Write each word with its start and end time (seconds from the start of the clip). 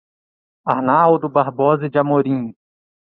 Arnaldo 0.65 1.29
Barbosa 1.29 1.87
de 1.87 1.99
Amorim 1.99 2.55